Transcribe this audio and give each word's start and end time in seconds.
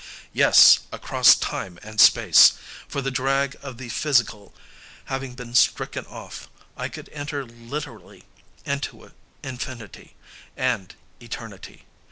Yes, 0.33 0.79
across 0.91 1.35
time 1.35 1.77
and 1.83 2.01
space! 2.01 2.53
for 2.87 3.03
the 3.03 3.11
drag 3.11 3.55
of 3.61 3.77
the 3.77 3.89
physical 3.89 4.51
having 5.05 5.35
been 5.35 5.53
stricken 5.53 6.07
off, 6.07 6.49
I 6.75 6.89
could 6.89 7.07
enter 7.09 7.45
literally 7.45 8.23
into 8.65 9.11
infinity 9.43 10.15
and 10.57 10.95
eternity. 11.21 11.85